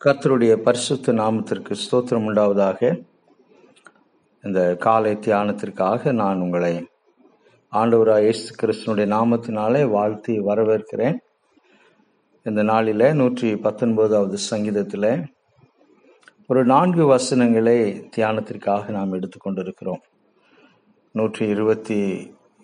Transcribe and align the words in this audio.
கர்த்தருடைய 0.00 0.52
பரிசுத்த 0.56 1.12
நாமத்திற்கு 1.12 1.72
ஸ்தோத்திரம் 1.80 2.26
உண்டாவதாக. 2.28 2.78
இந்த 4.44 4.60
காலை 4.74 5.12
தியானத்திற்காக 5.26 6.12
நான் 6.12 6.38
உங்களை 6.40 6.70
ஆண்டவராய் 7.72 8.24
இயேசு 8.26 8.48
கிறிஸ்தனுடைய 8.60 9.06
நாமத்தினாலே 9.16 9.82
வாழ்த்தி 9.90 10.36
வரவேற்கிறேன். 10.38 11.18
இந்த 12.46 12.62
நாளில 12.62 13.10
நூற்றி 13.12 13.50
பத்தொன்பதாவது 13.56 14.38
சங்கீதத்தில் 14.46 15.10
ஒரு 16.46 16.64
நான்கு 16.64 17.06
வசனங்களை 17.06 17.78
தியானத்திற்காக 18.16 18.90
நாம் 18.90 19.12
எடுத்துக்கொண்டிருக்கிறோம் 19.12 20.02
நூற்றி 21.14 21.44
இருபத்தி 21.48 22.00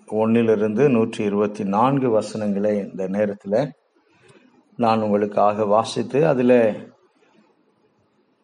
ஒன்னிலிருந்து 0.08 0.84
நூற்றி 0.88 1.24
இருபத்தி 1.24 1.64
நான்கு 1.64 2.10
வசனங்களை 2.10 2.76
இந்த 2.78 3.04
நேரத்தில் 3.08 3.62
நான் 4.78 5.02
உங்களுக்காக 5.02 5.64
வாசித்து 5.66 6.20
அதில் 6.26 6.58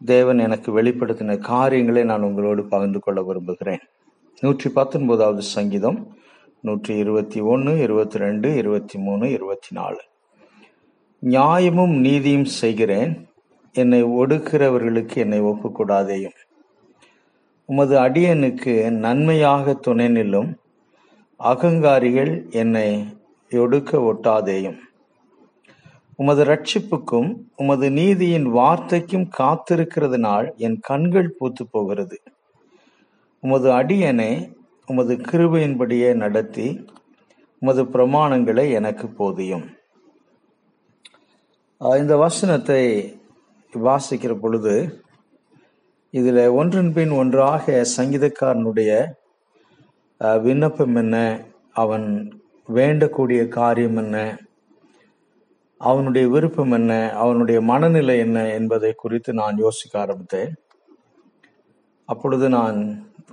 தேவன் 0.05 0.39
எனக்கு 0.39 0.81
வெளிப்படுத்தின 0.81 1.39
காரியங்களை 1.39 2.05
நான் 2.05 2.23
உங்களோடு 2.23 2.65
பகிர்ந்து 2.65 3.01
கொள்ள 3.01 3.23
விரும்புகிறேன். 3.23 3.79
நூற்றி 4.41 4.71
பத்தொன்பதாவது 4.71 5.43
சங்கீதம் 5.43 6.17
நூற்றி 6.61 6.97
இருபத்தி 6.97 7.41
ஒன்று 7.41 7.79
இருபத்தி 7.79 8.19
ரெண்டு 8.19 8.55
இருபத்தி 8.55 8.99
மூணு 8.99 9.31
இருபத்தி 9.31 9.69
நாலு. 9.71 10.01
நியாயமும் 11.19 11.93
நீதியும் 11.93 12.45
செய்கிறேன் 12.45 13.29
என்னை 13.73 14.05
ஒடுக்கிறவர்களுக்கு 14.05 15.17
என்னை 15.17 15.43
ஒப்புக்கூடாதேயும். 15.43 16.39
உமது 17.65 17.99
அடியனுக்கு 17.99 18.91
நன்மையாக 18.91 19.75
துணை 19.75 20.09
நில்லும் 20.09 20.57
அகங்காரிகள் 21.41 22.51
என்னை 22.51 23.17
ஒடுக்க 23.51 24.15
ஒட்டாதேயும். 24.15 24.79
உமது 26.19 26.45
ரட்சிப்புக்கும் 26.45 27.31
உமது 27.57 27.91
நீதியின் 27.91 28.49
வார்த்தைக்கும் 28.51 29.29
காத்திருக்கிறதுனால் 29.39 30.49
என் 30.57 30.79
கண்கள் 30.81 31.37
பூத்து 31.39 31.65
போகிறது 31.67 32.17
உமது 33.43 33.69
அடியனை 33.73 34.33
உமது 34.89 35.15
கிருபையின்படியே 35.31 36.11
நடத்தி 36.15 36.67
உமது 37.63 37.83
பிரமாணங்களை 37.85 38.71
எனக்கு 38.71 39.07
போதியும். 39.19 39.65
இந்த 41.81 42.17
வசனத்தை 42.17 42.83
வாசிக்கிற 43.73 44.33
பொழுது 44.41 44.75
இதில் 46.15 46.45
ஒன்றின் 46.51 46.93
பின் 46.93 47.11
ஒன்றாக 47.11 47.85
சங்கீதக்காரனுடைய 47.97 48.91
விண்ணப்பம் 50.43 50.97
என்ன 50.97 51.17
அவன் 51.73 52.07
வேண்டக்கூடிய 52.69 53.49
காரியம் 53.49 53.97
என்ன 53.97 54.17
அவனுடைய 55.91 56.27
விருப்பம் 56.29 56.75
என்ன? 56.79 56.93
அவனுடைய 57.23 57.59
மனநிலை 57.71 58.17
என்ன 58.19 58.39
என்பதை 58.59 58.91
குறித்து 59.03 59.31
நான் 59.41 59.63
யோசிக்க 59.65 59.95
ஆரம்பித்தேன். 60.01 60.53
அப்பொழுது 62.09 62.47
நான் 62.59 62.79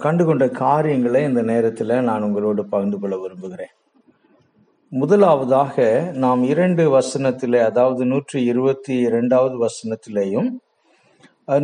கண்டுகொண்ட 0.05 0.45
காரியங்களை 0.63 1.21
இந்த 1.23 1.41
நேரத்தில் 1.51 1.93
நான் 2.09 2.25
உங்களோடு 2.27 2.61
பகிர்ந்து 2.73 2.97
கொள்ள 2.99 3.15
விரும்புகிறேன். 3.17 3.73
முதலாவதாக 4.91 5.75
நாம் 6.23 6.41
இரண்டு 6.43 6.83
வசனத்திலே 6.95 7.59
அதாவது 7.69 8.03
நூற்றி 8.05 8.39
இருபத்தி 8.51 8.95
இரண்டாவது 9.07 9.55
வசனத்திலேயும் 9.65 10.49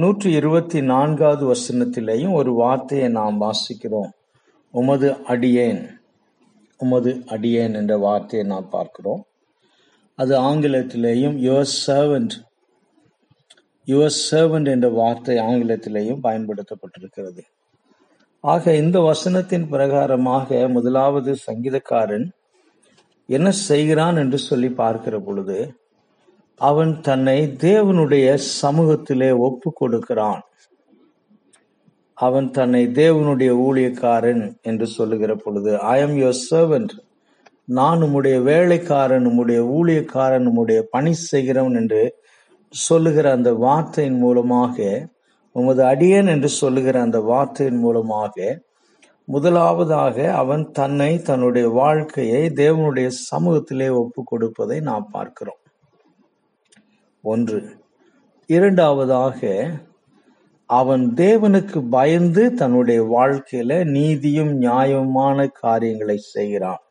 நூற்றி 0.03 0.30
இருபத்தி 0.39 0.80
நான்காவது 0.92 1.44
வசனத்திலேயும் 1.53 2.36
ஒரு 2.39 2.52
வார்த்தையை 2.61 3.08
நாம் 3.20 3.36
வாசிக்கிறோம். 3.45 4.11
உமது 4.73 5.09
அடியேன் 5.33 5.83
உமது 6.80 7.11
அடியேன் 7.36 7.75
என்ற 7.81 7.94
வார்த்தையை 8.05 8.45
நாம் 8.53 8.67
பார்க்கிறோம். 8.70 9.23
அது 10.19 10.33
ஆங்கிலத்திலேயும் 10.49 11.38
யுவர் 11.47 11.71
சர்வன்ட் 11.88 12.35
யுவர் 13.88 14.16
சர்வன்ட் 14.30 14.69
என்ற 14.73 14.88
வார்த்தை 14.89 15.35
ஆங்கிலத்திலேயும் 15.47 16.21
பயன்படுத்தப்பட்டிருக்கிறது. 16.23 17.41
ஆக 18.43 18.73
இந்த 18.75 18.97
வசனத்தின் 18.99 19.66
பிரகாரமாக 19.71 20.67
முதலாவது 20.67 21.31
சங்கீதக்காரன் 21.48 22.26
என்ன 23.30 23.48
செய்கிறான் 23.67 24.17
என்று 24.23 24.37
சொல்லி 24.37 24.70
பார்க்கிற 24.81 25.15
பொழுது 25.20 25.58
அவன் 26.61 26.93
தன்னை 27.02 27.37
தேவனுடைய 27.67 28.27
சமூகத்திலே 28.61 29.30
ஒப்பு 29.37 29.70
கொடுக்கிறான். 29.73 30.43
அவன் 32.17 32.47
தன்னை 32.52 32.82
தேவனுடைய 33.02 33.52
ஊழியக்காரன் 33.65 34.43
என்று 34.61 34.87
சொல்லுகிற 34.87 35.32
பொழுது 35.36 35.71
ஐ 35.93 35.95
எம் 35.99 36.15
யுவர் 36.21 36.39
சர்வன்ட் 36.52 36.93
நான் 37.67 38.02
உம்முடைய 38.02 38.42
வேலைக்காரன் 38.42 39.26
உம்முடைய 39.26 39.61
ஊழியக்காரன் 39.77 40.48
உம்முடைய 40.49 40.81
பணி 40.81 41.14
செய்கிறவன் 41.14 41.73
என்று 41.73 42.15
சொல்லுகிற 42.70 43.31
அந்த 43.31 43.53
வார்த்தையின் 43.53 44.17
மூலமாக 44.17 45.08
உமது 45.52 45.83
அடியன் 45.83 46.27
என்று 46.27 46.49
சொல்லுகிற 46.49 47.02
அந்த 47.02 47.20
வார்த்தையின் 47.20 47.77
மூலமாக 47.77 48.64
முதலாவதாக 49.26 50.33
அவன் 50.33 50.71
தன்னை 50.71 51.21
தன்னுடைய 51.21 51.70
வாழ்க்கையை 51.70 52.49
தேவனுடைய 52.49 53.11
சமூகத்திலே 53.31 53.89
ஒப்பு 53.92 54.23
கொடுப்பதை 54.23 54.80
நாம் 54.80 55.08
பார்க்கிறோம். 55.11 55.61
ஒன்று. 57.21 57.64
இரண்டாவதாக 58.47 59.70
அவன் 60.65 61.14
தேவனுக்கு 61.15 61.89
பயந்து 61.89 62.53
தன்னுடைய 62.53 63.03
வாழ்க்கையில 63.03 63.86
நீதியும் 63.86 64.53
நியாயமான 64.53 65.47
காரியங்களை 65.47 66.17
செய்கிறான். 66.17 66.84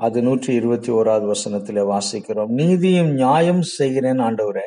அது 0.00 0.22
நூற்றி 0.22 0.54
இருபத்தி 0.54 0.92
ஓராவது 0.92 1.32
வசனத்திலே 1.32 1.82
வாசிக்கிறோம். 1.92 2.46
நீதியும் 2.46 3.08
நியாயம் 3.08 3.62
செய்கிறேன் 3.62 4.20
ஆண்டவரே. 4.20 4.66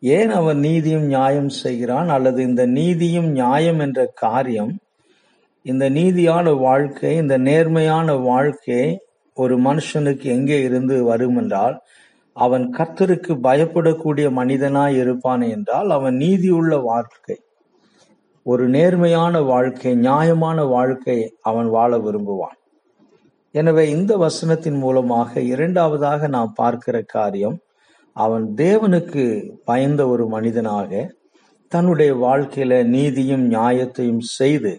ஏன் 0.00 0.30
அவன் 0.30 0.58
நீதியும் 0.58 1.02
நியாயம் 1.02 1.48
செய்கிறான்? 1.48 2.08
அல்லது 2.08 2.42
இந்த 2.42 2.66
நீதியும் 2.66 3.30
நியாயம் 3.30 3.78
என்ற 3.78 4.06
காரியம் 4.14 4.78
இந்த 5.62 5.90
நீதியான 5.90 6.58
வாழ்க்கை 6.58 7.16
இந்த 7.16 7.38
நேர்மையான 7.38 8.14
வாழ்க்கை 8.14 9.00
ஒரு 9.34 9.60
மனுஷனுக்கு 9.60 10.22
எங்கே 10.22 10.62
இருந்து 10.62 11.04
வரும் 11.04 11.36
என்றால் 11.36 11.80
அவன் 12.32 12.64
கர்த்தருக்கு 12.78 13.32
பயப்படக்கூடிய 13.42 14.28
மனிதனாய் 14.38 14.96
இருப்பான் 14.96 15.40
என்றால் 15.40 15.90
அவன் 15.90 16.16
நீதியுள்ள 16.16 16.76
வாழ்க்கை 16.76 17.36
ஒரு 18.46 18.68
நேர்மையான 18.68 19.40
வாழ்க்கை 19.40 19.94
நியாயமான 19.94 20.64
வாழ்க்கை 20.64 21.18
அவன் 21.40 21.68
வாழ 21.68 21.98
விரும்புவான். 21.98 22.58
எனவே 23.54 23.88
இந்த 23.88 24.16
வசனத்தின் 24.16 24.78
மூலமாக 24.78 25.40
இரண்டாவதாக 25.40 26.28
நாம் 26.28 26.52
பார்க்கிற 26.54 27.02
காரியம் 27.02 27.58
அவன் 28.16 28.54
தேவனுக்கு 28.56 29.24
பயந்த 29.64 30.08
ஒரு 30.08 30.26
மனிதனாக 30.26 31.10
தன்னுடைய 31.68 32.14
வாழ்க்கையில 32.14 32.86
நீதியும் 32.86 33.44
நியாயத்தையும் 33.50 34.24
செய்து 34.38 34.72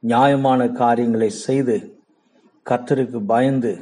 நியாயமான 0.00 0.68
காரியங்களை 0.68 1.30
செய்து 1.30 1.76
கர்த்தருக்கு 2.70 3.18
பயந்து 3.26 3.72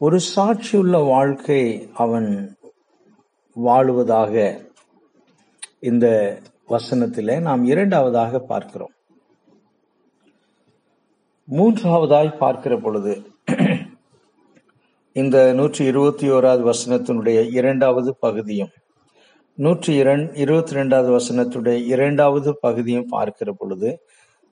ஒரு 0.00 0.18
சாட்சியுள்ள 0.36 1.06
வாழ்க்கை 1.06 1.88
அவன் 1.94 2.58
வாழுவதாக 3.56 4.34
இந்த 5.80 6.06
வசனத்தில் 6.66 7.40
நாம் 7.40 7.64
இரண்டாவதாக 7.64 8.38
பார்க்கிறோம். 8.38 8.94
மூன்றாவதாய் 11.48 12.38
பார்க்கிற 12.38 12.76
பொழுது 12.76 13.14
இந்த 15.16 15.36
நூற்றி 15.52 15.82
இருபத்தி 15.84 16.26
ஓராவது 16.30 16.62
வசனத்தினுடைய 16.70 17.38
இரண்டாவது 17.50 18.10
பகுதியும் 18.20 18.72
நூற்றி 19.58 19.92
இரண் 20.00 20.24
இருபத்தி 20.34 20.76
ரெண்டாவது 20.76 21.10
வசனத்துடைய 21.16 21.76
இரண்டாவது 21.92 22.50
பகுதியும் 22.60 23.06
பார்க்கிற 23.08 23.50
பொழுது 23.52 23.90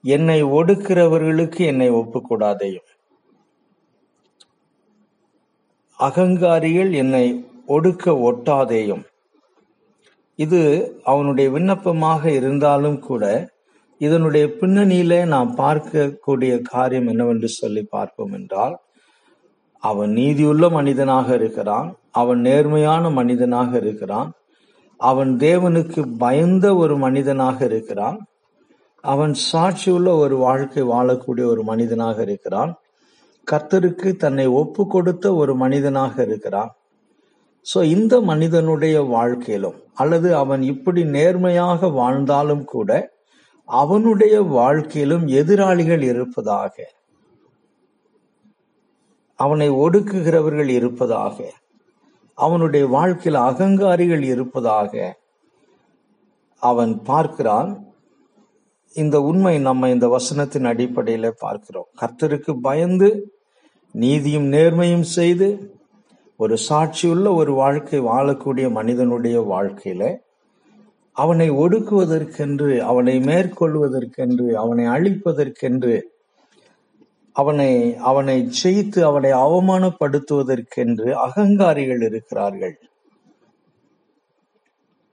என்னை 0.03 0.37
ஒடுக்கிறவர்களுக்கு 0.43 1.61
என்னை 1.71 1.89
ஒப்புக்கூடாதேயும். 1.91 2.87
அகங்காரிகள் 5.99 6.91
என்னை 6.93 7.25
ஒடுக்க 7.67 8.15
ஒட்டாதேயும். 8.29 9.03
இது 10.39 10.61
அவனுடைய 11.03 11.49
விண்ணப்பமாக 11.49 12.23
இருந்தாலும் 12.31 12.99
கூட 12.99 13.23
இதனுடைய 14.01 14.45
பின்னணியில 14.61 15.25
நாம் 15.25 15.51
பார்க்கக்கூடிய 15.57 16.55
காரியம் 16.61 17.07
என்னவென்று 17.07 17.51
சொல்லி 17.59 17.83
பார்ப்போம் 17.95 18.33
என்றால் 18.33 18.75
அவன் 19.89 20.11
நீதியுள்ள 20.11 20.65
மனிதனாக 20.69 21.27
இருக்கிறான். 21.35 21.89
அவன் 22.11 22.39
நேர்மையான 22.39 23.09
மனிதனாக 23.09 23.71
இருக்கிறான். 23.77 24.29
அவன் 24.99 25.31
தேவனுக்கு 25.37 26.01
பயந்த 26.17 26.65
ஒரு 26.75 26.95
மனிதனாக 26.97 27.57
இருக்கிறான். 27.65 28.17
அவன் 29.03 29.33
சாட்சியுள்ள 29.51 30.09
ஒரு 30.17 30.35
வாழ்க்கை 30.37 30.83
வாழக்கூடிய 30.83 31.45
ஒரு 31.45 31.63
மனிதனாக 31.63 32.17
இருக்கிறான். 32.21 32.71
கர்த்தருக்கு 33.47 34.09
தன்னை 34.15 34.45
ஒப்பு 34.61 34.83
கொடுத்த 34.87 35.25
ஒரு 35.35 35.53
மனிதனாக 35.55 36.23
இருக்கிறான். 36.23 36.71
சோ 37.65 37.79
இந்த 37.95 38.15
மனிதனுடைய 38.21 38.97
வாழ்க்கையிலும் 39.15 39.77
அல்லது 39.93 40.29
அவன் 40.35 40.61
இப்படி 40.61 41.01
நேர்மையாக 41.15 41.87
வாழ்ந்தாலும் 41.99 42.63
கூட 42.63 42.89
அவனுடைய 43.69 44.35
வாழ்க்கையிலும் 44.57 45.25
எதிராளிகள் 45.39 46.03
இருப்பதாக 46.11 46.75
அவனை 49.39 49.69
ஒடுக்குகிறவர்கள் 49.69 50.67
இருப்பதாக 50.67 51.37
அவனுடைய 52.37 52.87
வாழ்க்கையில் 52.87 53.41
அகங்காரிகள் 53.41 54.23
இருப்பதாக 54.23 54.93
அவன் 56.61 56.93
பார்க்கிறான். 57.03 57.69
இந்த 58.95 59.21
உண்மை 59.21 59.59
நம்ம 59.59 59.89
இந்த 59.89 60.07
வசனத்தின் 60.07 60.67
அடிப்படையில 60.71 61.29
பார்க்கிறோம். 61.37 61.87
கர்த்தருக்கு 62.01 62.51
பயந்து 62.61 63.09
நீதியும் 63.95 64.47
நேர்மையும் 64.51 65.07
செய்து 65.17 65.47
ஒரு 66.39 66.55
சாட்சியுள்ள 66.69 67.35
ஒரு 67.35 67.51
வாழ்க்கை 67.53 67.99
வாழக்கூடிய 68.01 68.71
மனிதனுடைய 68.71 69.37
வாழ்க்கையில 69.41 70.03
அவனை 71.11 71.51
ஒடுக்குவதற்கென்று 71.51 72.77
அவனை 72.79 73.19
மேற்கொள்வதற்கென்று 73.19 74.47
அவனை 74.53 74.85
அழிப்பதற்கென்று 74.85 75.93
அவனை 77.35 77.71
அவனை 78.09 78.35
ஜெயித்து 78.59 78.99
அவனை 79.01 79.31
அவமானப்படுத்துவதற்கென்று 79.45 81.07
அகங்காரிகள் 81.25 82.03
இருக்கிறார்கள். 82.03 82.75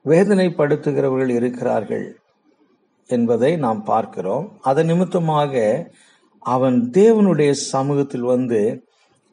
வேதனைப்படுத்துகிறவர்கள் 0.04 1.32
இருக்கிறார்கள் 1.38 2.06
என்பதை 3.10 3.50
நாம் 3.56 3.82
பார்க்கிறோம். 3.84 4.46
அதன் 4.62 4.86
நிமித்தமாக 4.86 5.54
அவன் 6.42 6.76
தேவனுடைய 6.92 7.50
சமூகத்தில் 7.72 8.26
வந்து 8.34 8.60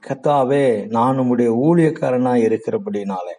கத்தாவே 0.04 0.66
நான் 0.88 1.20
உம்முடைய 1.20 1.50
ஊழியக்காரனாய் 1.66 2.46
இருக்கிறபடினாலே 2.48 3.36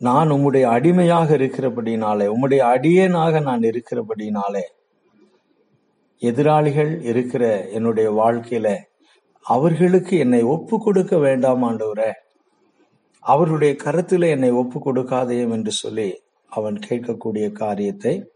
நான் 0.00 0.30
உம்முடைய 0.30 0.64
அடிமையாக 0.76 1.28
இருக்கிறபடினாலே 1.38 2.26
உம்முடைய 2.34 2.62
அடியேனாக 2.74 3.40
நான் 3.42 3.64
இருக்கிறபடினாலே 3.70 4.64
எதிராளிகள் 6.18 7.00
இருக்கிற 7.00 7.68
என்னுடைய 7.68 8.10
வாழ்க்கையில 8.10 8.78
அவர்களுக்கு 9.40 10.18
என்னை 10.18 10.42
ஒப்பு 10.42 10.80
கொடுக்க 10.80 11.18
வேண்டாம் 11.18 11.62
ஆண்டவரே. 11.62 12.12
அவருடைய 13.20 13.76
கருத்தில் 13.76 14.22
என்னை 14.22 14.50
ஒப்பு 14.50 14.78
கொடுக்காதேயும் 14.80 15.50
என்று 15.50 15.70
சொல்லி 15.70 16.22
அவன் 16.46 16.78
கேட்கக்கூடிய 16.88 17.52
காரியத்தை 17.52 18.30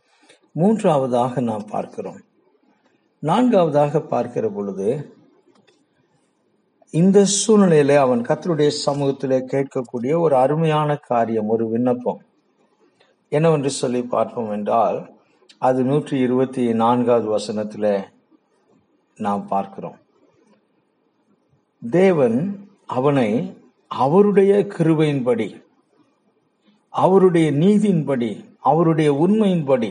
மூன்றாவதாக 0.52 1.40
நாம் 1.40 1.66
பார்க்கிறோம். 1.70 2.20
நான்காவதாக 3.20 4.00
பார்க்கிற 4.00 4.48
பொழுது 4.48 5.16
இந்த 6.90 7.24
சூழ்நிலையில 7.46 7.96
அவன் 7.96 8.20
கத்தருடைய 8.20 8.70
சமூகத்திலே 8.86 9.38
கேட்கக்கூடிய 9.52 10.18
ஒரு 10.18 10.36
அருமையான 10.36 10.96
காரியம் 10.96 11.48
ஒரு 11.48 11.68
விண்ணப்பம். 11.68 12.20
என்னவென்று 13.28 13.70
சொல்லி 13.70 14.02
பார்ப்போம் 14.02 14.50
என்றால் 14.50 15.17
அது 15.62 15.80
நூற்றி 15.84 16.16
இருபத்தி 16.18 16.64
நான்காவது 16.72 17.28
வசனத்தில் 17.28 17.92
நாம் 19.18 19.42
பார்க்கிறோம். 19.46 19.96
தேவன் 21.82 22.36
அவனை 22.86 23.30
அவருடைய 23.90 24.52
கிருபையின்படி 24.74 25.48
அவருடைய 26.94 27.48
நீதியின்படி 27.52 28.30
அவருடைய 28.70 29.10
உண்மையின்படி 29.24 29.90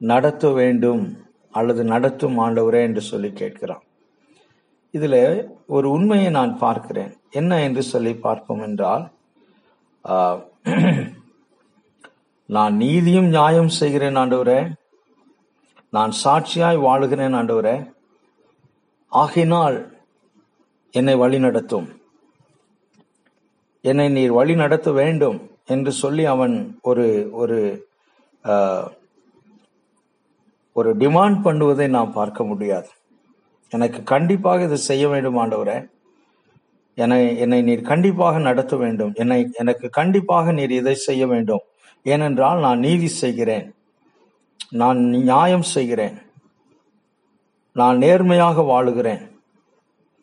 நடத்த 0.00 0.44
வேண்டும் 0.50 1.02
அல்லது 1.50 1.82
நடத்தும் 1.84 2.38
ஆண்டவரே 2.38 2.80
என்று 2.82 3.00
சொல்லி 3.00 3.30
கேட்கிறான். 3.32 3.84
இதில் 4.94 5.20
ஒரு 5.66 5.88
உண்மையை 5.90 6.30
நான் 6.30 6.54
பார்க்கிறேன். 6.58 7.12
என்ன 7.30 7.60
என்று 7.62 7.82
சொல்லி 7.82 8.14
பார்ப்போம் 8.26 8.60
என்றால் 8.60 9.04
நான் 12.54 12.74
நீதியும் 12.82 13.28
நியாயம் 13.34 13.72
செய்கிறேன் 13.78 14.18
ஆண்டவரே. 14.22 14.60
நான் 15.96 16.12
சாட்சியாய் 16.24 16.78
வாழுகிறேன் 16.86 17.36
ஆண்டவரே. 17.40 17.76
ஆகினால் 19.12 19.78
என்னை 20.94 21.14
வழி 21.22 21.38
நடத்தும். 21.46 21.88
என்னை 23.90 24.06
நீர் 24.16 24.34
வழி 24.38 24.54
நடத்த 24.62 24.88
வேண்டும் 25.00 25.38
என்று 25.74 25.92
சொல்லி 26.02 26.24
அவன் 26.34 26.54
ஒரு 26.90 27.06
ஒரு 27.42 27.58
ஒரு 30.78 30.90
டிமாண்ட் 31.02 31.38
பண்ணுவதை 31.46 31.86
நாம் 31.96 32.16
பார்க்க 32.18 32.44
முடியாது. 32.50 32.90
எனக்கு 33.72 34.00
கண்டிப்பாக 34.12 34.66
இதை 34.68 34.78
செய்ய 34.90 35.04
வேண்டும் 35.08 35.38
ஆண்டவரே. 35.42 35.78
என்னை 36.98 37.20
என்னை 37.44 37.60
நீர் 37.68 37.90
கண்டிப்பாக 37.92 38.38
நடத்த 38.48 38.76
வேண்டும். 38.84 39.12
என்னை 39.22 39.38
எனக்கு 39.62 39.86
கண்டிப்பாக 39.98 40.52
நீர் 40.58 40.80
இதை 40.80 40.94
செய்ய 41.08 41.26
வேண்டும். 41.34 41.62
ஏனென்றால் 42.02 42.60
நான் 42.60 42.78
நீதி 42.78 43.06
செய்கிறேன். 43.06 43.74
நான் 44.70 44.98
நியாயம் 44.98 45.62
செய்கிறேன். 45.62 46.18
நான் 47.72 47.96
நேர்மையாக 47.96 48.62
வாழுகிறேன். 48.62 49.30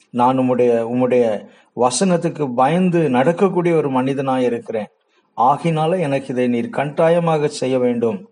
நான் 0.09 0.39
உம்முடைய 0.39 0.71
உம்முடைய 0.93 1.47
வசனத்துக்கு 1.75 2.53
பயந்து 2.53 3.09
நடக்கக்கூடிய 3.09 3.75
ஒரு 3.75 3.89
மனிதனாய் 3.89 4.41
இருக்கிறேன். 4.41 4.87
ஆகினால 5.37 5.99
எனக்கு 5.99 6.27
இதை 6.27 6.47
நீர் 6.47 6.69
கட்டாயமாக 6.69 7.47
செய்ய 7.47 7.79
வேண்டும் 7.79 8.29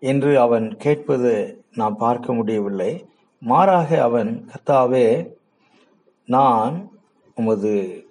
என்று 0.00 0.40
அவன் 0.40 0.76
கேட்பது 0.76 1.64
நான் 1.74 1.96
பார்க்க 1.96 2.32
முடியவில்லை. 2.32 3.06
மாறாக 3.40 4.02
அவன் 4.02 4.48
கத்தாவே 4.52 5.32
நான் 6.24 6.90
உமது 7.34 8.04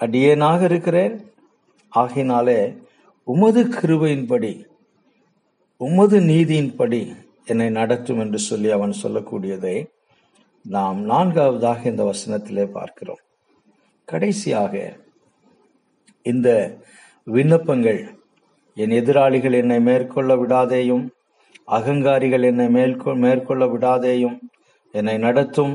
அடியேனாக 0.00 0.62
இருக்கிறேன். 0.62 1.32
ஆகினாலே 1.96 2.88
உமது 3.30 3.62
கிருபையின்படி 3.64 4.52
உமது 5.80 6.20
நீதியின்படி 6.20 7.00
என்னை 7.44 7.68
நடத்தும் 7.70 8.18
என்று 8.18 8.38
சொல்லி 8.38 8.70
அவன் 8.70 8.94
சொல்லக்கூடியதை 9.02 9.76
நாம் 10.64 10.98
நான்காவதாக 11.02 11.88
இந்த 11.88 12.02
வசனத்திலே 12.04 12.64
பார்க்கிறோம். 12.70 13.22
கடைசியாக 14.08 14.72
இந்த 16.26 16.48
விண்ணப்பங்கள் 17.26 18.00
என் 18.76 18.90
எதிராளிகள் 18.90 19.52
என்னை 19.52 19.80
மேற்கொள்ள 19.80 20.36
விடாதேயும் 20.36 21.04
அகங்காரிகள் 21.68 22.44
என்னை 22.44 22.68
மேற்கொள் 22.68 23.16
மேற்கொள்ள 23.16 23.64
விடாதேயும் 23.66 24.38
என்னை 24.94 25.18
நடத்தும் 25.18 25.74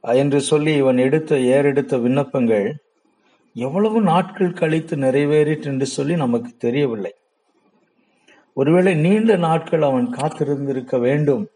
என்று 0.00 0.40
சொல்லி 0.40 0.72
இவன் 0.76 0.96
எடுத்த 0.96 1.36
ஏறெடுத்த 1.36 1.96
விண்ணப்பங்கள் 2.00 2.68
எவ்வளவு 3.54 4.00
நாட்கள் 4.00 4.52
கழித்து 4.52 4.96
நிறைவேறிற்று 4.96 5.64
என்று 5.64 5.86
சொல்லி 5.86 6.16
நமக்கு 6.16 6.52
தெரியவில்லை. 6.58 7.14
ஒருவேளை 8.52 8.94
நீண்ட 8.94 9.36
நாட்கள் 9.36 9.82
அவன் 9.82 10.10
காத்திருந்திருக்க 10.10 10.98
வேண்டும். 10.98 11.48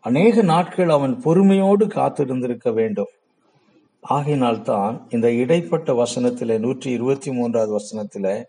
அநேக 0.00 0.42
நாட்கள் 0.42 0.88
அவன் 0.88 1.20
பொறுமையோடு 1.20 1.86
காத்திருந்திருக்க 1.86 2.72
வேண்டும். 2.72 3.08
ஆகினால்தான் 4.10 5.06
இந்த 5.08 5.32
இடைப்பட்ட 5.32 5.92
வசனத்தில 5.92 6.58
நூற்றி 6.58 6.90
இருபத்தி 6.90 7.32
மூன்றாவது 7.32 7.78
வசனத்தில 7.78 8.44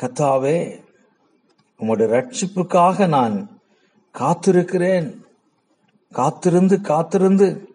கத்தாவே 0.00 0.84
உம்முடைய 1.78 2.14
ரட்சிப்புக்காக 2.14 3.08
நான் 3.08 3.60
காத்திருக்கிறேன். 4.18 5.22
காத்திருந்து 6.12 6.80
காத்திருந்து 6.80 7.73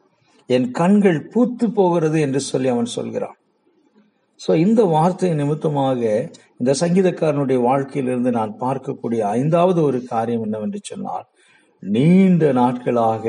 என் 0.56 0.68
கண்கள் 0.72 1.20
பூத்து 1.32 1.66
போகிறது 1.72 2.18
என்று 2.26 2.40
சொல்லி 2.50 2.70
அவன் 2.70 2.96
சொல்கிறான். 2.98 3.38
ஸோ 4.42 4.52
இந்த 4.66 4.82
வார்த்தை 4.96 5.30
நிமித்தமாக 5.34 6.02
இந்த 6.60 6.72
சங்கீதக்காரனுடைய 6.82 7.60
வாழ்க்கையிலிருந்து 7.62 8.32
நான் 8.38 8.54
பார்க்கக்கூடிய 8.60 9.22
ஐந்தாவது 9.40 9.80
ஒரு 9.84 10.00
காரியம் 10.04 10.46
என்னவென்று 10.48 10.80
சொன்னால் 10.84 11.26
நீண்ட 11.84 12.52
நாட்களாக 12.52 13.26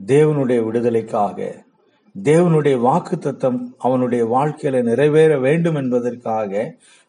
தேவனுடைய 0.00 0.58
விடுதலைக்காக 0.66 1.38
தேவனுடைய 2.14 2.76
வாக்கு 2.80 3.16
தத்தம் 3.18 3.58
அவனுடைய 3.78 4.22
வாழ்க்கையில 4.34 4.82
நிறைவேற 4.82 5.32
வேண்டும் 5.38 5.74
என்பதற்காக 5.74 6.52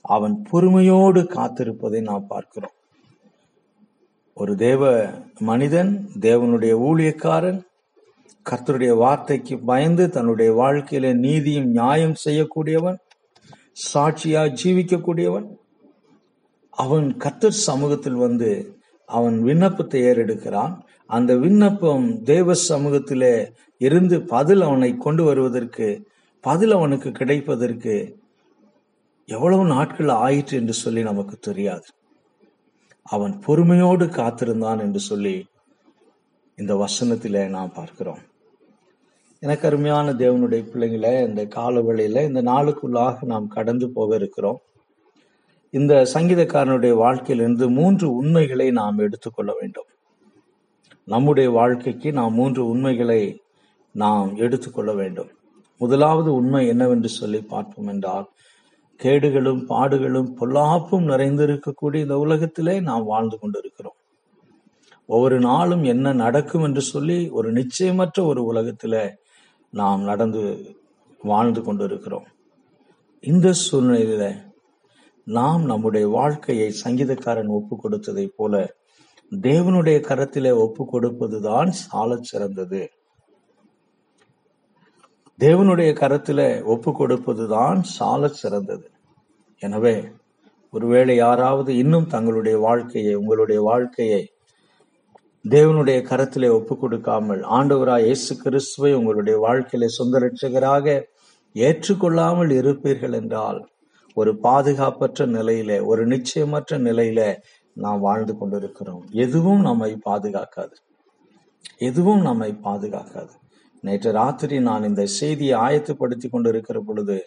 அவன் 0.06 0.36
பொறுமையோடு 0.50 1.22
காத்திருப்பதை 1.38 2.02
நாம் 2.02 2.28
பார்க்கிறோம். 2.28 2.76
ஒரு 4.38 4.54
தேவ 4.66 4.92
மனிதன் 5.50 5.92
தேவனுடைய 6.20 6.74
ஊழியக்காரன் 6.90 7.60
கர்த்தருடைய 8.46 8.92
வார்த்தைக்கு 8.98 9.56
பயந்து 9.60 10.10
தன்னுடைய 10.10 10.52
வாழ்க்கையில 10.54 11.14
நீதியும் 11.26 11.70
நியாயம் 11.70 12.20
செய்யக்கூடியவன் 12.26 13.00
சாட்சியா 13.94 14.42
ஜீவிக்கக்கூடியவன். 14.62 15.48
அவன் 16.70 17.08
கர்த்தர் 17.18 17.64
சமூகத்தில் 17.68 18.20
வந்து 18.26 18.50
அவன் 19.10 19.38
விண்ணப்பத்தை 19.44 20.02
ஏறெடுக்கிறான். 20.02 20.74
அந்த 21.06 21.32
விண்ணப்பம் 21.36 22.06
தேவ 22.24 22.54
சமூகத்திலே 22.70 23.36
இருந்து 23.78 24.18
பதில் 24.34 24.62
அவனை 24.62 24.90
கொண்டு 24.98 25.24
வருவதற்கு 25.24 25.88
பதில் 26.44 26.72
அவனுக்கு 26.72 27.10
கிடைப்பதற்கு 27.12 27.96
எவ்வளவு 29.30 29.64
நாட்கள் 29.66 30.12
ஆயிற்று 30.26 30.58
என்று 30.58 30.74
சொல்லி 30.74 31.02
நமக்கு 31.04 31.36
தெரியாது. 31.38 31.88
அவன் 33.06 33.34
பொறுமையோடு 33.40 34.06
காத்திருந்தான் 34.06 34.80
என்று 34.80 35.00
சொல்லி 35.00 35.36
இந்த 36.58 36.74
வசனத்திலே 36.76 37.44
நாம் 37.50 37.74
பார்க்கிறோம். 37.74 38.22
எனக்கு 39.44 39.68
அருமையான 39.68 40.14
தேவனுடைய 40.14 40.62
பிள்ளைங்களை 40.72 41.28
இந்த 41.28 41.44
காலவெளியில 41.56 42.24
இந்த 42.28 42.42
நாளுக்குள்ளாக 42.42 43.16
நாம் 43.22 43.48
கடந்து 43.48 43.90
போக 43.90 44.16
இருக்கிறோம். 44.16 44.60
இந்த 45.74 45.94
சங்கீதக்காரனுடைய 46.14 46.94
வாழ்க்கையிலிருந்து 46.96 47.70
மூன்று 47.70 48.16
உண்மைகளை 48.16 48.72
நாம் 48.72 48.98
எடுத்துக்கொள்ள 48.98 49.52
வேண்டும். 49.62 49.88
நம்முடைய 51.08 51.50
வாழ்க்கைக்கு 51.50 52.14
நாம் 52.14 52.34
மூன்று 52.34 52.68
உண்மைகளை 52.68 53.42
நாம் 53.96 54.36
எடுத்துக்கொள்ள 54.36 54.94
வேண்டும். 54.94 55.32
முதலாவது 55.78 56.34
உண்மை 56.34 56.68
என்னவென்று 56.68 57.10
சொல்லி 57.10 57.42
பார்ப்போம் 57.42 57.88
என்றால் 57.88 58.28
கேடுகளும் 59.00 59.64
பாடுகளும் 59.70 60.30
பொல்லாப்பும் 60.40 61.10
நிறைந்திருக்கக்கூடிய 61.10 61.96
இந்த 61.96 62.18
உலகத்திலே 62.18 62.80
நாம் 62.82 63.04
வாழ்ந்து 63.04 63.40
கொண்டிருக்கிறோம். 63.40 63.98
ஒவ்வொரு 65.06 65.40
நாளும் 65.40 65.84
என்ன 65.84 66.14
நடக்கும் 66.14 66.64
என்று 66.64 66.82
சொல்லி 66.82 67.30
ஒரு 67.30 67.54
நிச்சயமற்ற 67.54 68.26
ஒரு 68.26 68.44
உலகத்திலே 68.44 69.04
நாம் 69.74 70.02
நடந்து 70.04 70.44
வாழ்ந்து 71.22 71.62
கொண்டிருக்கிறோம். 71.62 72.28
இந்த 73.20 73.54
சூழ்நிலையில 73.64 74.36
நாம் 75.24 75.64
நம்முடைய 75.64 76.08
வாழ்க்கையை 76.08 76.74
சங்கீதக்காரன் 76.84 77.48
ஒப்பு 77.48 77.78
கொடுத்ததை 77.78 78.28
போல 78.28 78.74
தேவனுடைய 79.32 79.98
கரத்திலே 80.08 80.52
ஒப்பு 80.56 80.84
கொடுப்பதுதான் 80.86 81.70
சால 81.70 82.18
சிறந்தது. 82.22 82.90
தேவனுடைய 85.40 85.94
கரத்தில் 85.94 86.64
ஒப்பு 86.64 86.92
கொடுப்பதுதான் 86.92 87.80
சால 87.82 88.28
சிறந்தது. 88.28 88.92
எனவே 89.60 89.96
ஒருவேளை 90.70 91.16
யாராவது 91.16 91.78
இன்னும் 91.78 92.08
தங்களுடைய 92.08 92.58
வாழ்க்கையை 92.58 93.16
உங்களுடைய 93.16 93.62
வாழ்க்கையை 93.62 94.31
தேவனுடைய 95.46 96.00
கரத்திலே 96.10 96.50
ஒப்பு 96.52 96.78
கொடுக்காமல் 96.78 97.42
ஆண்டவராய் 97.42 98.04
இயேசு 98.04 98.38
கிறிஸ்துவை 98.38 98.94
உங்களுடைய 98.94 99.40
வாழ்க்கையிலே 99.40 99.88
சொந்த 99.88 100.20
ரட்சகராக 100.20 100.86
ஏற்றுக்கொள்ளாமல் 101.56 102.52
இருப்பீர்கள் 102.52 103.14
என்றால் 103.14 103.60
ஒரு 104.14 104.32
பாதுகாப்பற்ற 104.44 105.26
நிலையில 105.28 105.86
ஒரு 105.86 106.08
நிச்சயமற்ற 106.08 106.78
நிலையில 106.80 107.36
நாம் 107.74 108.00
வாழ்ந்து 108.00 108.38
கொண்டிருக்கிறோம். 108.38 109.04
எதுவும் 109.12 109.62
நம்மை 109.62 109.92
பாதுகாக்காது. 110.06 110.76
எதுவும் 111.78 112.22
நம்மை 112.22 112.52
பாதுகாக்காது. 112.64 113.34
நேற்று 113.84 114.12
ராத்திரி 114.12 114.60
நான் 114.60 114.84
இந்த 114.84 115.06
செய்தியை 115.06 115.60
ஆயத்துப்படுத்தி 115.60 116.30
கொண்டிருக்கிற 116.30 116.80
பொழுது 116.80 117.18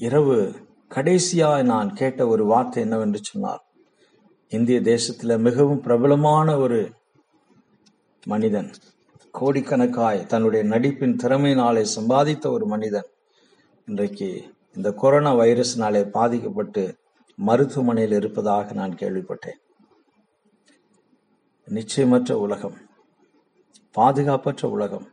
இரவு 0.00 0.36
கடைசியா 0.94 1.64
நான் 1.64 1.92
கேட்ட 1.92 2.26
ஒரு 2.26 2.44
வார்த்தை 2.44 2.82
என்னவென்று 2.82 3.20
சொன்னார் 3.22 3.62
இந்திய 4.52 4.80
தேசத்துல 4.80 5.38
மிகவும் 5.38 5.80
பிரபலமான 5.80 6.56
ஒரு 6.58 6.78
மனிதன். 8.28 8.70
கோடிக்கணக்காய் 9.40 10.26
தன்னுடைய 10.26 10.64
நடிப்பின் 10.64 11.16
திறமையினாலே 11.22 11.86
சம்பாதித்த 11.96 12.50
ஒரு 12.50 12.66
மனிதன். 12.66 13.06
இன்றைக்கு 13.86 14.54
இந்த 14.74 14.92
கொரோனா 14.92 15.34
வைரஸ்னாலே 15.34 16.10
பாதிக்கப்பட்டு 16.10 16.96
மருத்துவமனையில் 17.36 18.16
இருப்பதாக 18.16 18.72
நான் 18.72 18.94
கேள்விப்பட்டேன். 18.94 19.58
நிச்சயமற்ற 21.68 22.32
உலகம். 22.32 22.76
பாதுகாப்பற்ற 23.98 24.66
உலகம். 24.66 25.08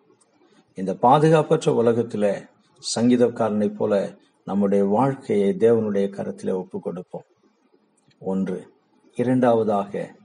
இந்த 0.73 0.93
பாதுகாப்பற்ற 0.93 1.69
உலகத்தில் 1.69 2.47
சங்கீதக்காரனைப் 2.95 3.75
போல 3.75 4.17
நம்முடைய 4.45 4.83
வாழ்க்கையை 4.83 5.55
தேவனுடைய 5.59 6.09
கரத்திலே 6.09 6.53
ஒப்பு 6.53 6.79
கொடுப்போம் 6.79 7.23
ஒன்று. 8.19 8.73
இரண்டாவதாக 9.15 10.15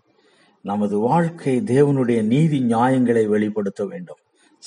நமது 0.63 0.99
வாழ்க்கை 0.99 1.61
தேவனுடைய 1.61 2.23
நீதி 2.23 2.61
நியாயங்களை 2.61 3.27
வெளிப்படுத்த 3.27 3.87
வேண்டும். 3.87 4.19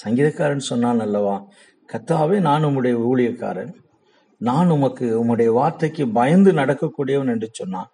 சங்கீதக்காரன் 0.06 0.58
சொன்னான் 0.58 1.00
அல்லவா 1.00 1.48
கத்தாவே 1.94 2.40
நான் 2.40 2.66
உம்முடைய 2.66 2.96
ஊழியக்காரன். 3.12 3.74
நான் 4.38 4.70
உமக்கு 4.70 5.06
உம்முடைய 5.24 5.54
வார்த்தைக்கு 5.54 6.10
பயந்து 6.10 6.52
நடக்கக்கூடியவன் 6.52 7.28
என்று 7.28 7.50
சொன்னான். 7.52 7.90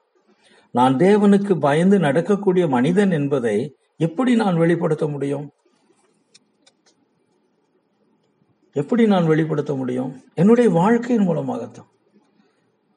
நான் 0.72 0.96
தேவனுக்கு 0.96 1.60
பயந்து 1.60 2.00
நடக்கக்கூடிய 2.00 2.68
மனிதன் 2.68 3.12
என்பதை 3.12 3.75
எப்படி 3.98 4.36
நான் 4.36 4.58
வெளிப்படுத்த 4.58 5.08
முடியும்? 5.08 5.51
எப்படி 8.72 9.06
நான் 9.06 9.25
வெளிப்படுத்த 9.25 9.75
முடியும்? 9.75 10.22
என்னுடைய 10.36 10.70
வாழ்க்கையின் 10.70 11.25
மூலமாகத்தான். 11.25 11.89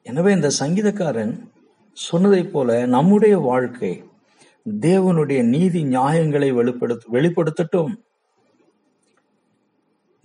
எனவே 0.01 0.31
இந்த 0.31 0.49
சங்கீதக்காரன் 0.59 1.33
சொன்னதைப் 2.11 2.51
போல 2.51 2.85
நம்முடைய 2.85 3.37
வாழ்க்கை 3.37 4.11
தேவனுடைய 4.69 5.43
நீதி 5.43 5.83
நியாயங்களை 5.83 6.51
வெளிப்படுத்த 6.51 7.09
வெளிப்படுத்தட்டும். 7.11 7.93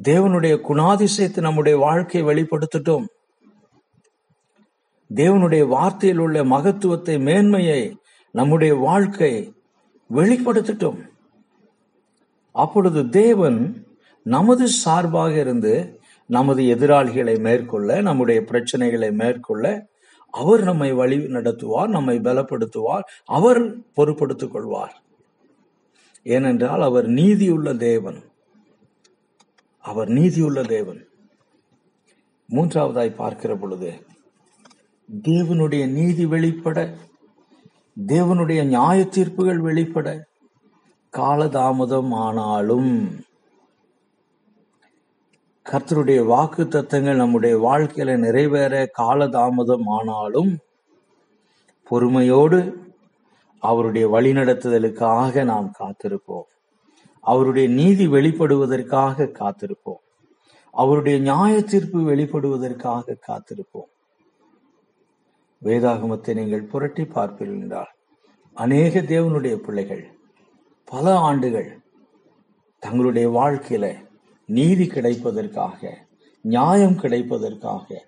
தேவனுடைய 0.02 0.60
குணாதிசயத்தை 0.68 1.40
நம்முடைய 1.40 1.78
வாழ்க்கையை 1.78 2.34
வெளிப்படுத்தட்டும். 2.34 3.04
தேவனுடைய 5.14 5.66
வார்த்தையில் 5.68 6.16
உள்ள 6.16 6.44
மகத்துவத்தை 6.44 7.18
மேன்மையை 7.18 7.98
நம்முடைய 8.32 8.74
வாழ்க்கை 8.74 9.54
வெளிப்படுத்தட்டும். 10.14 11.08
அப்பொழுது 12.52 13.08
தேவன் 13.08 13.86
நமது 14.22 14.68
சார்பாக 14.68 15.38
இருந்து 15.38 16.00
நமது 16.26 16.62
எதிராளிகளை 16.62 17.40
மேற்கொள்ள 17.40 18.00
நம்முடைய 18.00 18.40
பிரச்சனைகளை 18.40 19.12
மேற்கொள்ள 19.12 19.86
அவர் 20.38 20.62
நம்மை 20.62 20.90
வழி 20.92 21.16
நடத்துவார் 21.16 21.88
நம்மை 21.88 22.16
பலப்படுத்துவார் 22.18 23.06
அவர் 23.24 23.60
பொறுப்படுத்திக் 23.96 24.52
கொள்வார். 24.52 24.94
ஏனென்றால் 26.22 26.82
அவர் 26.82 27.06
நீதியுள்ள 27.08 27.74
தேவன். 27.74 28.20
அவர் 29.78 30.08
நீதியுள்ள 30.08 30.62
தேவன். 30.62 31.00
மூன்றாவதாய் 32.52 33.14
பார்க்கிற 33.14 33.56
பொழுது 33.56 33.90
தேவனுடைய 35.22 35.82
நீதி 35.88 36.24
வெளிப்பட 36.26 36.78
தேவனுடைய 38.06 38.64
நியாய 38.64 39.04
தீர்ப்புகள் 39.04 39.58
வெளிப்பட 39.58 40.08
காலதாமதம் 41.16 42.10
ஆனாலும் 42.10 42.90
கர்த்தருடைய 45.72 46.24
வாக்கு 46.24 46.62
தத்தங்கள் 46.64 47.14
நம்முடைய 47.14 47.58
வாழ்க்கையில 47.58 48.16
நிறைவேற 48.16 48.90
காலதாமதம் 48.98 49.82
ஆனாலும் 49.86 50.58
பொறுமையோடு 51.84 52.86
அவருடைய 53.58 54.08
வழிநடத்துதலுக்காக 54.08 55.44
நாம் 55.44 55.72
காத்திருப்போம். 55.78 56.48
அவருடைய 57.20 57.68
நீதி 57.68 58.06
வெளிப்படுவதற்காக 58.06 59.26
காத்திருப்போம். 59.26 60.02
அவருடைய 60.70 61.18
நியாய 61.18 61.62
தீர்ப்பு 61.62 62.00
வெளிப்படுவதற்காக 62.00 63.18
காத்திருப்போம். 63.28 63.90
வேதாகமத்தை 65.64 66.34
நீங்கள் 66.34 66.62
புரட்டி 66.62 67.02
பார்ப்பீர்கள் 67.02 67.60
என்றால் 67.60 67.92
அநேக 68.54 69.00
தேவனுடைய 69.00 69.56
பிள்ளைகள் 69.56 70.14
பல 70.84 71.16
ஆண்டுகள் 71.18 71.80
தங்களுடைய 72.78 73.28
வாழ்க்கையில 73.28 74.07
நீதி 74.48 74.86
கிடைப்பதற்காக 74.86 75.90
நியாயம் 76.42 76.96
கிடைப்பதற்காக 76.96 77.98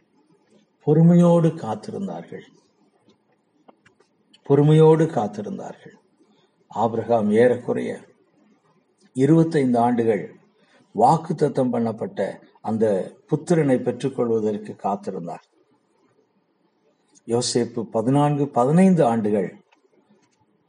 பொறுமையோடு 0.86 1.48
காத்திருந்தார்கள். 1.48 2.46
பொறுமையோடு 4.42 5.04
காத்திருந்தார்கள். 5.04 5.96
ஆபிரகாம் 6.68 7.30
ஏறக்குறைய 7.30 8.00
இருபத்தைந்து 9.14 9.78
ஆண்டுகள் 9.78 10.24
வாக்கு 10.92 11.34
தத்தம் 11.34 11.72
பண்ணப்பட்ட 11.72 12.34
அந்த 12.60 13.12
புத்திரனை 13.30 13.76
பெற்றுக்கொள்வதற்கு 13.82 14.72
காத்திருந்தார். 14.82 15.46
யோசேப்பு 17.26 17.82
பதினான்கு 17.82 18.48
பதினைந்து 18.48 19.04
ஆண்டுகள் 19.04 19.50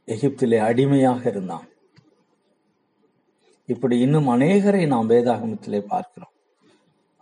எகிப்திலே 0.06 0.58
அடிமையாக 0.58 1.28
இருந்தான். 1.28 1.68
இப்படி 3.72 3.96
இன்னும் 3.98 4.28
அநேகரை 4.28 4.82
நாம் 4.86 5.10
வேதாகமத்திலே 5.10 5.80
பார்க்கிறோம். 5.86 6.34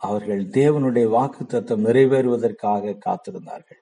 அவர்கள் 0.01 0.43
தேவனுடைய 0.59 1.07
வாக்கு 1.09 1.43
தத்துவம் 1.47 1.87
நிறைவேறுவதற்காக 1.87 2.95
காத்திருந்தார்கள். 3.07 3.81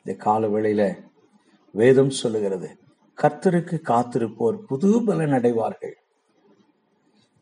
இந்த 0.00 0.12
கால 0.24 0.48
வேளையில 0.48 0.82
வேதம் 1.74 2.12
சொல்லுகிறது 2.22 2.68
கர்த்தருக்கு 3.18 3.76
காத்திருப்போர் 3.90 4.58
புது 4.68 4.90
பலன் 5.04 5.34
அடைவார்கள். 5.38 5.96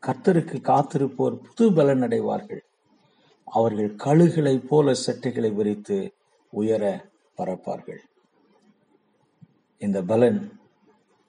கர்த்தருக்கு 0.03 0.57
காத்திருப்போர் 0.71 1.37
புது 1.45 1.65
பலன் 1.73 2.01
அடைவார்கள். 2.01 2.63
அவர்கள் 3.57 3.91
கழுகளை 4.05 4.55
போல 4.69 4.93
சட்டைகளை 5.05 5.51
விரித்து 5.51 5.97
உயர 6.53 6.83
பறப்பார்கள். 7.37 8.01
இந்த 9.81 9.99
பலன் 10.11 10.39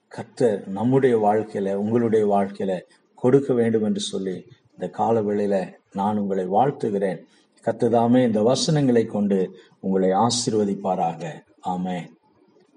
கர்த்தர் 0.07 0.67
நம்முடைய 0.67 1.19
வாழ்க்கையில 1.19 1.73
உங்களுடைய 1.73 2.27
வாழ்க்கையில 2.27 2.81
கொடுக்க 3.15 3.53
வேண்டும் 3.53 3.83
என்று 3.83 3.99
சொல்லி 3.99 4.47
இந்த 4.71 4.87
கால 4.87 5.21
வேளையில 5.21 5.73
நான் 5.93 6.17
உங்களை 6.17 6.47
வாழ்த்துகிறேன். 6.47 7.23
கத்துதாமே 7.65 8.25
இந்த 8.25 8.41
வசனங்களை 8.41 9.05
கொண்டு 9.05 9.59
உங்களை 9.79 10.09
ஆசீர்வதிப்பாராக. 10.09 11.43
ஆமேன். 11.67 12.16